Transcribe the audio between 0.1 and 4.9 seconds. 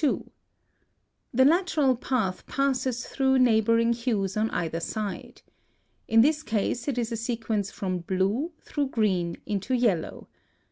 2. The lateral path passes through neighboring hues on either